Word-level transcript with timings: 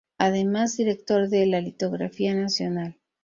Además, 0.17 0.77
director 0.77 1.29
de 1.29 1.45
la 1.45 1.61
Litografía 1.61 2.33
Nacional. 2.33 2.97